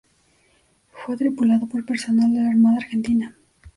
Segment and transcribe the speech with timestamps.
[0.93, 3.35] Fue tripulado por personal de la Armada Argentina.